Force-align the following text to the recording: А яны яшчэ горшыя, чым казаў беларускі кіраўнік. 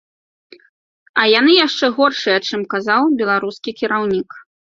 А 1.23 1.25
яны 1.39 1.53
яшчэ 1.67 1.85
горшыя, 1.99 2.37
чым 2.49 2.65
казаў 2.73 3.03
беларускі 3.21 3.77
кіраўнік. 3.85 4.29